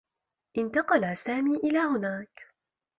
[0.57, 2.47] انتقل سامي إلى هناك.